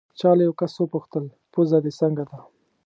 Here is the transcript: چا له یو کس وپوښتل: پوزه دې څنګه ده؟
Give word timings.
چا 0.19 0.29
له 0.37 0.41
یو 0.47 0.53
کس 0.59 0.73
وپوښتل: 0.77 1.25
پوزه 1.51 1.77
دې 1.83 1.91
څنګه 1.99 2.23
ده؟ 2.29 2.37